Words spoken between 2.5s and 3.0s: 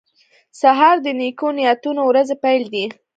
دی.